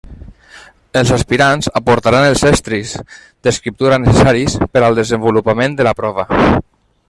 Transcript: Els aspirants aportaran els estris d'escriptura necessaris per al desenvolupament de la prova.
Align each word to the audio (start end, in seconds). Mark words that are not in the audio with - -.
Els 1.01 1.11
aspirants 1.17 1.69
aportaran 1.79 2.25
els 2.29 2.41
estris 2.51 2.95
d'escriptura 3.47 4.01
necessaris 4.07 4.59
per 4.73 4.85
al 4.89 5.01
desenvolupament 5.03 5.81
de 5.83 5.91
la 5.91 5.97
prova. 6.05 6.31